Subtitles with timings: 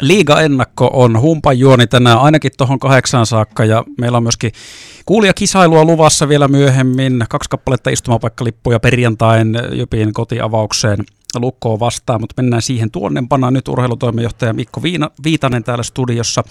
[0.00, 4.52] Liiga-ennakko on humpan juoni tänään ainakin tuohon kahdeksaan saakka ja meillä on myöskin
[5.06, 7.24] kuulijakisailua luvassa vielä myöhemmin.
[7.28, 10.98] Kaksi kappaletta istumapaikkalippuja perjantain Jypin kotiavaukseen
[11.36, 13.50] lukkoon vastaan, mutta mennään siihen tuonnempana.
[13.50, 16.44] Nyt urheilutoimenjohtaja Mikko Viina, Viitanen täällä studiossa.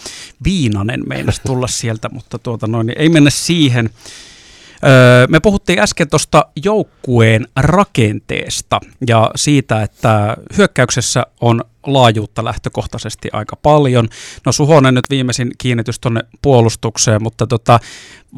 [0.43, 3.89] Viinanen meinasi tulla sieltä, mutta tuota noin, niin ei mennä siihen.
[4.83, 13.55] Öö, me puhuttiin äsken tuosta joukkueen rakenteesta ja siitä, että hyökkäyksessä on laajuutta lähtökohtaisesti aika
[13.55, 14.07] paljon.
[14.45, 17.79] No Suhonen nyt viimeisin kiinnitys tuonne puolustukseen, mutta tota,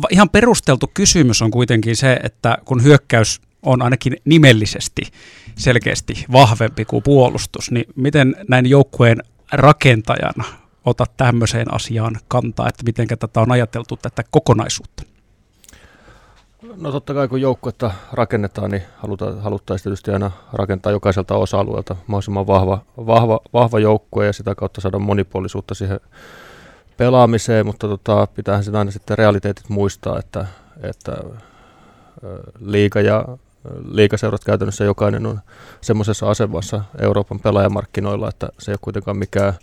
[0.10, 5.02] ihan perusteltu kysymys on kuitenkin se, että kun hyökkäys on ainakin nimellisesti
[5.56, 9.18] selkeästi vahvempi kuin puolustus, niin miten näin joukkueen
[9.52, 10.44] rakentajana
[10.86, 15.04] otat tämmöiseen asiaan kantaa, että miten tätä on ajateltu tätä kokonaisuutta?
[16.62, 22.48] No totta kai kun joukkuetta rakennetaan, niin halutaan, haluttaisiin tietysti aina rakentaa jokaiselta osa-alueelta mahdollisimman
[22.48, 26.00] vahva, vahva, vahva joukkue ja sitä kautta saada monipuolisuutta siihen
[26.98, 30.46] pelaamiseen, mutta tota, pitäähän sitä aina sitten realiteetit muistaa, että,
[30.84, 31.18] että
[32.60, 33.26] liiga ja
[33.92, 35.40] liikaseurat käytännössä jokainen on
[35.82, 39.54] semmoisessa asemassa Euroopan pelaajamarkkinoilla, että se ei ole kuitenkaan mikään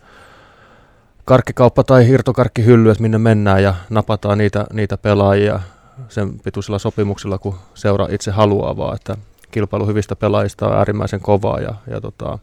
[1.24, 5.60] karkkikauppa tai hirtokarkkihylly, että minne mennään ja napataan niitä, niitä pelaajia
[6.08, 9.16] sen pituisilla sopimuksilla, kun seura itse haluaa, vaan että
[9.50, 12.38] kilpailu hyvistä pelaajista on äärimmäisen kovaa ja, ja, tota,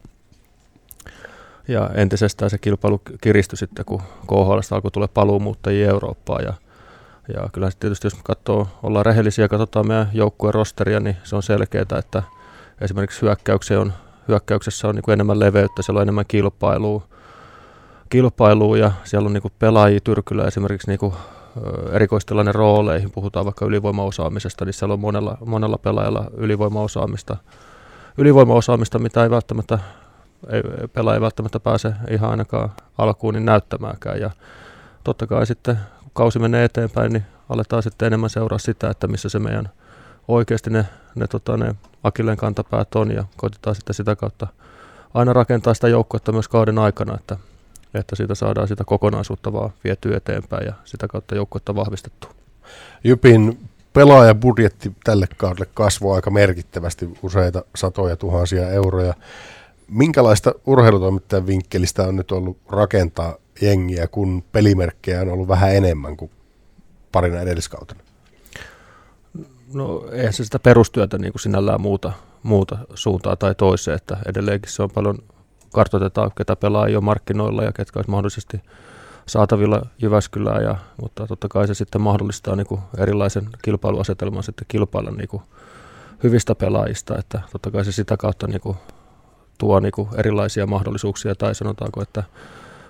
[1.68, 6.52] ja entisestään se kilpailu kiristyi sitten, kun KHL alkoi tulla paluumuuttajia Eurooppaan ja,
[7.34, 11.42] ja kyllä tietysti jos katsoo, ollaan rehellisiä ja katsotaan meidän joukkueen rosteria, niin se on
[11.42, 12.22] selkeää, että
[12.80, 13.92] esimerkiksi hyökkäyksessä on,
[14.28, 17.02] hyökkäyksessä on niin kuin enemmän leveyttä, siellä on enemmän kilpailua,
[18.08, 21.12] kilpailua ja siellä on niin kuin pelaajia tyrkyllä esimerkiksi niin
[21.92, 27.36] erikoistilanne rooleihin, puhutaan vaikka ylivoimaosaamisesta, niin siellä on monella, monella pelaajalla ylivoimaosaamista,
[28.18, 29.78] ylivoimaosaamista, mitä ei välttämättä
[30.50, 30.62] ei,
[30.92, 34.20] pelaaja ei välttämättä pääse ihan ainakaan alkuun niin näyttämäänkään.
[34.20, 34.30] Ja
[35.04, 39.28] totta kai sitten, kun kausi menee eteenpäin, niin aletaan sitten enemmän seuraa sitä, että missä
[39.28, 39.68] se meidän
[40.28, 41.74] oikeasti ne, ne, tota, ne
[42.04, 44.46] akilleen kantapäät on ja koitetaan sitten sitä kautta
[45.14, 47.36] aina rakentaa sitä joukkuetta myös kauden aikana, että
[48.00, 52.30] että siitä saadaan sitä kokonaisuutta vaan vietyä eteenpäin ja sitä kautta joukkuetta vahvistettua.
[53.04, 53.58] Jypin
[53.92, 59.14] pelaajabudjetti tälle kaudelle kasvoi aika merkittävästi, useita satoja tuhansia euroja.
[59.88, 66.30] Minkälaista urheilutoimittajan vinkkelistä on nyt ollut rakentaa jengiä, kun pelimerkkejä on ollut vähän enemmän kuin
[67.12, 68.00] parina edelliskautena?
[69.74, 74.72] No eihän se sitä perustyötä niin kuin sinällään muuta, muuta suuntaa tai toiseen, että edelleenkin
[74.72, 75.18] se on paljon
[75.72, 78.60] kartoitetaan, ketä pelaa jo markkinoilla ja ketkä olisi mahdollisesti
[79.26, 85.10] saatavilla Jyväskylään, ja, mutta totta kai se sitten mahdollistaa niin kuin erilaisen kilpailuasetelman sitten kilpailla
[85.10, 85.42] niin kuin
[86.22, 88.76] hyvistä pelaajista, että totta kai se sitä kautta niin kuin
[89.58, 92.22] tuo niin kuin erilaisia mahdollisuuksia, tai sanotaanko, että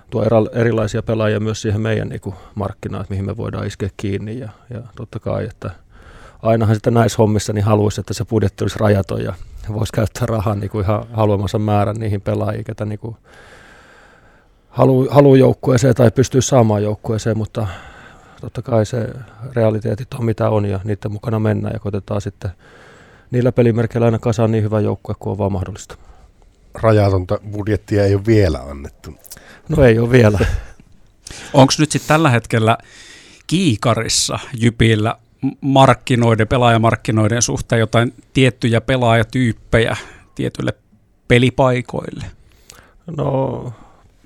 [0.09, 4.39] tuo erilaisia pelaajia myös siihen meidän niin kuin markkinaan, että mihin me voidaan iskeä kiinni,
[4.39, 5.71] ja, ja totta kai, että
[6.41, 9.33] ainahan sitten näissä hommissa niin haluaisi, että se budjetti olisi rajaton ja
[9.73, 13.15] voisi käyttää rahaa niin kuin ihan haluamansa määrän niihin pelaajiin, ketä niin kuin
[14.69, 17.67] haluaa halu joukkueeseen tai pystyy saamaan joukkueeseen, mutta
[18.41, 19.09] totta kai se
[19.53, 22.51] realiteetit on mitä on ja niiden mukana mennään ja koitetaan sitten
[23.31, 25.97] niillä pelimerkeillä aina kasaan niin hyvä joukkue kuin on vaan mahdollista.
[26.73, 29.15] Rajatonta budjettia ei ole vielä annettu.
[29.69, 30.39] No ei ole vielä.
[31.53, 32.77] Onko nyt sitten tällä hetkellä
[33.47, 35.15] kiikarissa Jypillä
[35.61, 39.97] markkinoiden, pelaajamarkkinoiden suhteen jotain tiettyjä pelaajatyyppejä
[40.35, 40.73] tietyille
[41.27, 42.25] pelipaikoille?
[43.17, 43.73] No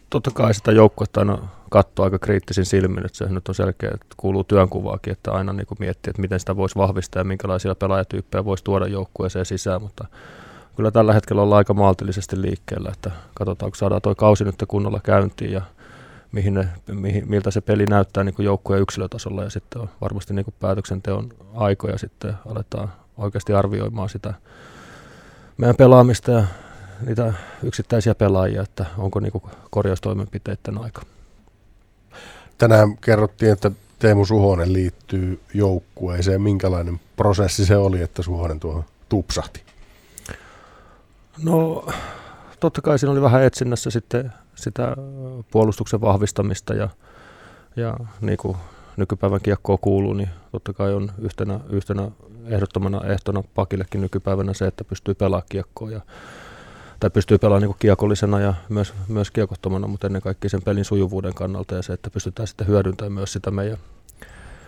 [0.09, 1.37] totta kai sitä joukkuetta aina
[1.69, 5.67] katsoo aika kriittisin silmin, että se nyt on selkeä, että kuuluu työnkuvaakin, että aina niin
[5.79, 10.07] miettii, että miten sitä voisi vahvistaa ja minkälaisia pelaajatyyppejä voisi tuoda joukkueeseen sisään, mutta
[10.75, 14.99] kyllä tällä hetkellä ollaan aika maltillisesti liikkeellä, että katsotaan, kun saadaan tuo kausi nyt kunnolla
[15.03, 15.61] käyntiin ja
[16.31, 20.45] mihin ne, mihin, miltä se peli näyttää niin joukkueen yksilötasolla ja sitten on varmasti niin
[20.59, 24.33] päätöksenteon aikoja sitten aletaan oikeasti arvioimaan sitä
[25.57, 26.43] meidän pelaamista ja
[27.05, 27.33] niitä
[27.63, 31.01] yksittäisiä pelaajia, että onko niin korjaustoimenpiteiden aika.
[32.57, 36.41] Tänään kerrottiin, että Teemu Suhonen liittyy joukkueeseen.
[36.41, 39.61] Minkälainen prosessi se oli, että Suhonen tuohon tupsahti?
[41.43, 41.85] No
[42.61, 44.95] totta kai siinä oli vähän etsinnässä sitten sitä
[45.51, 46.89] puolustuksen vahvistamista ja,
[47.75, 48.57] ja niin kuin
[48.97, 52.11] nykypäivän kiekkoa kuuluu, niin totta kai on yhtenä, yhtenä
[52.45, 56.01] ehdottomana ehtona pakillekin nykypäivänä se, että pystyy pelaamaan kiekkoa ja,
[56.99, 61.33] tai pystyy pelaamaan niin kiekollisena ja myös, myös kiekottomana, mutta ennen kaikkea sen pelin sujuvuuden
[61.33, 63.77] kannalta ja se, että pystytään sitten hyödyntämään myös sitä meidän,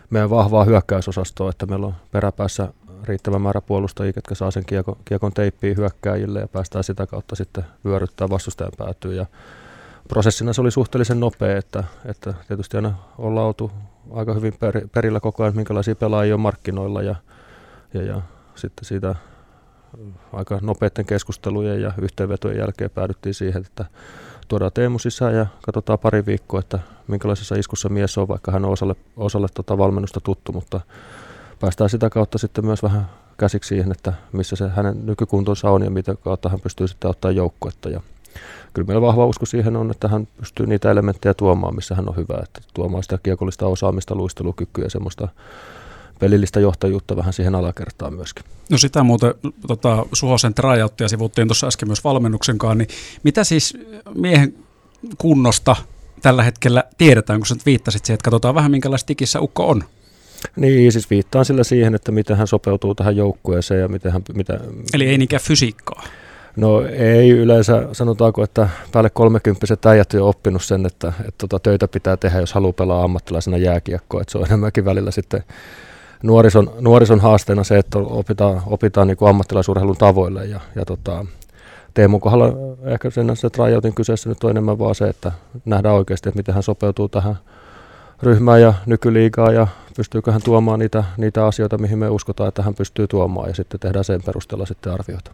[0.10, 5.34] meidän vahvaa hyökkäysosastoa, että meillä on peräpäässä riittävä määrä puolustajia, jotka saa sen kiekon, kiekon
[5.34, 9.16] teippiin hyökkääjille ja päästään sitä kautta sitten vyöryttää vastustajan päätyyn.
[9.16, 9.26] Ja
[10.08, 13.72] prosessina se oli suhteellisen nopea, että, että tietysti aina ollaan oltu
[14.12, 17.16] aika hyvin per, perillä koko ajan, minkälaisia pelaajia on markkinoilla ja,
[17.94, 18.22] ja, ja
[18.56, 19.16] sitten siitä
[20.34, 23.86] aika nopeiden keskustelujen ja yhteenvetojen jälkeen päädyttiin siihen, että
[24.48, 28.72] tuodaan Teemu sisään ja katsotaan pari viikkoa, että minkälaisessa iskussa mies on, vaikka hän on
[28.72, 30.82] osalle, osalle tota valmennusta tuttu, mutta
[31.64, 35.90] päästään sitä kautta sitten myös vähän käsiksi siihen, että missä se hänen nykykuntonsa on ja
[35.90, 37.90] mitä kautta hän pystyy sitten ottaa joukkuetta.
[37.90, 38.02] Ja
[38.74, 42.16] kyllä meillä vahva usko siihen on, että hän pystyy niitä elementtejä tuomaan, missä hän on
[42.16, 45.28] hyvä, että tuomaan sitä kiekollista osaamista, luistelukykyä ja semmoista
[46.20, 48.46] pelillistä johtajuutta vähän siihen alakertaan myöskin.
[48.70, 49.34] No sitä muuten
[49.68, 52.88] tota, Suhosen tryouttia sivuttiin tuossa äsken myös valmennuksenkaan, niin
[53.24, 53.78] mitä siis
[54.16, 54.56] miehen
[55.18, 55.76] kunnosta
[56.22, 59.84] tällä hetkellä tiedetään, kun sä viittasit siihen, että katsotaan vähän minkälaista tikissä ukko on?
[60.56, 64.22] Niin, siis viittaan sillä siihen, että miten hän sopeutuu tähän joukkueeseen ja miten hän...
[64.34, 64.60] Mitä...
[64.94, 66.04] Eli ei niinkään fysiikkaa?
[66.56, 71.60] No ei yleensä, sanotaanko, että päälle 30 äijät on jo oppinut sen, että, että tota,
[71.60, 74.22] töitä pitää tehdä, jos haluaa pelaa ammattilaisena jääkiekkoa.
[74.22, 75.44] Että se on enemmänkin välillä sitten
[76.24, 81.26] nuorison, nuorison haasteena se, että opitaan, opitaan niin kuin ammattilaisurheilun tavoille ja, ja tota,
[81.94, 82.48] Teemun kohdalla
[82.86, 85.32] ehkä sen se tryoutin kyseessä nyt on enemmän vaan se, että
[85.66, 87.36] nähdään oikeasti, että miten hän sopeutuu tähän
[88.24, 89.68] ryhmään ja nykyliigaa ja
[89.98, 93.80] pystyykö hän tuomaan niitä, niitä asioita, mihin me uskotaan, että hän pystyy tuomaan ja sitten
[93.80, 95.32] tehdään sen perusteella sitten arvioita.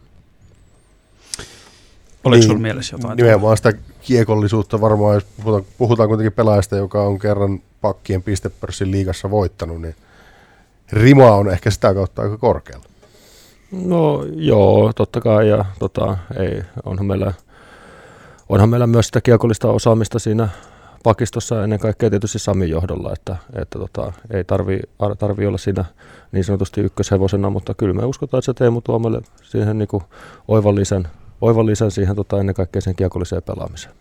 [2.24, 3.18] Oliko niin, sinulla mielessä jotain?
[3.18, 9.30] Nimenomaan sitä kiekollisuutta varmaan, jos puhutaan, puhutaan kuitenkin pelaajasta, joka on kerran pakkien pistepörssin liigassa
[9.30, 9.95] voittanut, niin
[10.91, 12.86] rima on ehkä sitä kautta aika korkealla.
[13.71, 17.33] No joo, totta kai ja tota, ei, onhan, meillä,
[18.50, 20.50] onhan meillä myös sitä kiekollista osaamista siinä
[21.04, 24.80] pakistossa ennen kaikkea tietysti Samin johdolla, että, että tota, ei tarvi,
[25.19, 25.86] tarvi olla siinä
[26.31, 30.04] niin sanotusti ykköshevosena, mutta kyllä me uskotaan, että se Teemu tuo meille siihen niin kuin
[31.42, 33.94] oivan lisän siihen tota, ennen kaikkea sen kiekolliseen pelaamiseen.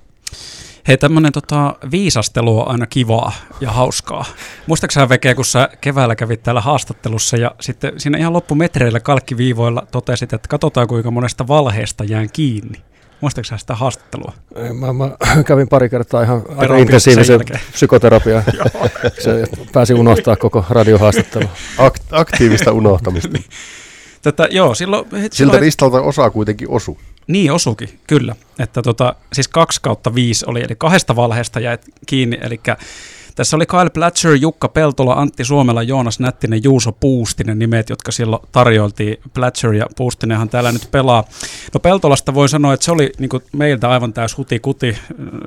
[0.88, 4.24] Hei, tämmöinen tota, viisastelu on aina kivaa ja hauskaa.
[4.66, 10.32] Muistaaksä Veke, kun sä keväällä kävit täällä haastattelussa ja sitten siinä ihan loppumetreillä kalkkiviivoilla totesit,
[10.32, 12.87] että katsotaan kuinka monesta valheesta jään kiinni.
[13.20, 14.32] Muistaaksä sitä haastattelua?
[14.72, 15.10] Mä, mä
[15.44, 17.40] kävin pari kertaa ihan aika intensiivisen
[17.72, 18.42] psykoterapiaa.
[19.24, 21.44] Se pääsi unohtaa koko radiohaastattelu.
[21.78, 23.28] Akt- aktiivista unohtamista.
[23.38, 23.44] Niin.
[24.22, 26.98] Tätä, joo, silloin, Siltä silloin, listalta osa kuitenkin osu.
[27.26, 28.36] Niin osuki, kyllä.
[28.58, 32.60] Että tota, siis kaksi kautta viisi oli, eli kahdesta valheesta jäi kiinni, eli
[33.38, 38.42] tässä oli Kyle Platcher, Jukka Peltola, Antti Suomela, Joonas Nättinen, Juuso Puustinen nimet, jotka silloin
[38.52, 39.16] tarjoiltiin.
[39.34, 41.24] Platcher ja Puustinenhan täällä nyt pelaa.
[41.74, 44.98] No Peltolasta voi sanoa, että se oli niin meiltä aivan täys huti-kuti.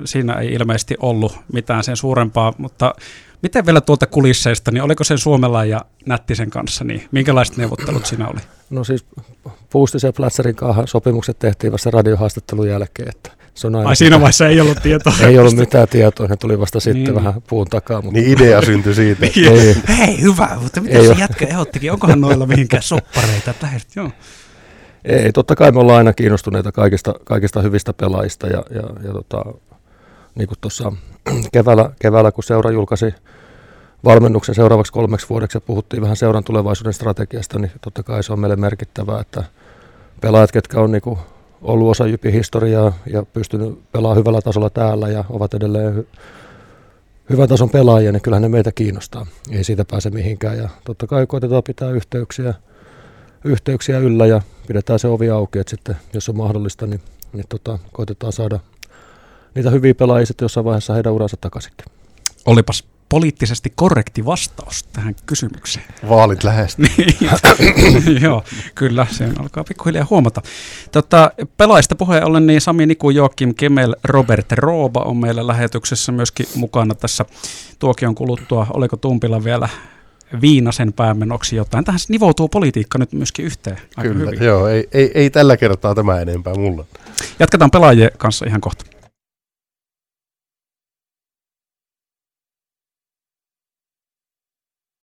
[0.06, 2.96] Siinä ei ilmeisesti ollut mitään sen suurempaa, mutta
[3.42, 8.28] miten vielä tuolta kulisseista, niin oliko sen Suomella ja Nättisen kanssa, niin minkälaiset neuvottelut siinä
[8.28, 8.40] oli?
[8.70, 9.06] No siis
[9.70, 14.20] Puustisen ja Platzerin kanssa sopimukset tehtiin vasta radiohaastattelun jälkeen, että se on aina Ai siinä
[14.20, 15.14] vaiheessa ei ollut tietoa.
[15.28, 17.16] ei ollut mitään tietoa, ne tuli vasta sitten niin.
[17.16, 18.02] vähän puun takaa.
[18.02, 18.20] Mutta...
[18.20, 19.26] Niin idea syntyi siitä.
[19.36, 19.52] niin.
[19.52, 19.76] ei.
[19.98, 21.92] Hei, hyvä, mutta mitä se jätkä ehdottikin?
[21.92, 23.54] Onkohan noilla mihinkään soppareita?
[23.62, 24.12] Lähet, joo.
[25.06, 29.44] Ei, totta kai me ollaan aina kiinnostuneita kaikista, kaikista hyvistä pelaajista ja, ja, ja tota,
[30.36, 30.92] niin kuin tuossa
[31.54, 33.14] keväällä, keväällä, kun seura julkaisi
[34.06, 38.40] valmennuksen seuraavaksi kolmeksi vuodeksi ja puhuttiin vähän seuran tulevaisuuden strategiasta, niin totta kai se on
[38.40, 39.44] meille merkittävää, että
[40.22, 41.20] pelaajat, ketkä on niin kuin
[41.62, 46.20] ollut osa Jypin historiaa ja pystynyt pelaamaan hyvällä tasolla täällä ja ovat edelleen hy-
[47.30, 49.26] hyvän tason pelaajia, niin kyllähän ne meitä kiinnostaa.
[49.52, 52.54] Ei siitä pääse mihinkään ja totta kai koitetaan pitää yhteyksiä,
[53.44, 57.02] yhteyksiä yllä ja pidetään se ovi auki, että sitten jos on mahdollista, niin,
[57.34, 58.60] niin tota, koitetaan saada
[59.56, 61.86] niitä hyviä pelaajia sitten jossain vaiheessa heidän uransa takaisinkin.
[62.46, 65.86] Olipas poliittisesti korrekti vastaus tähän kysymykseen.
[66.10, 66.86] Vaalit lähestyy.
[66.98, 68.44] Niin, joo,
[68.76, 70.42] kyllä, se alkaa pikkuhiljaa huomata.
[70.92, 76.46] Tota, pelaajista puheen ollen, niin Sami Niku, Joakim Kemel, Robert Rooba on meillä lähetyksessä myöskin
[76.56, 77.26] mukana tässä
[77.80, 78.68] tuokion kuluttua.
[78.74, 79.70] Oliko Tumpilla vielä
[80.42, 81.86] Viinasen päämenoksi jotain.
[81.86, 84.44] Tähän nivoutuu politiikka nyt myöskin yhteen aika Kyllä, hyvin.
[84.44, 86.86] joo, ei, ei, ei tällä kertaa tämä enempää mulla.
[87.40, 88.91] Jatketaan pelaajien kanssa ihan kohta.